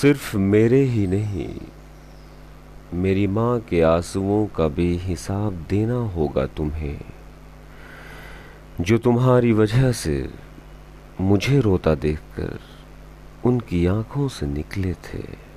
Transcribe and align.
सिर्फ़ 0.00 0.36
मेरे 0.36 0.80
ही 0.80 1.06
नहीं, 1.06 1.54
मेरी 2.94 3.26
माँ 3.26 3.60
के 3.60 3.80
आंसुओं 3.80 4.46
का 4.46 4.68
भी 4.68 4.96
हिसाब 4.96 5.66
देना 5.70 5.94
होगा 5.94 6.46
तुम्हें। 6.46 7.00
जो 8.80 8.98
तुम्हारी 8.98 9.52
वजह 9.52 9.92
से 9.92 10.28
मुझे 11.20 11.60
रोता 11.60 11.94
देखकर 11.94 12.58
उनकी 13.44 13.86
आँखों 13.86 14.28
से 14.28 14.46
निकले 14.46 14.92
थे। 14.92 15.49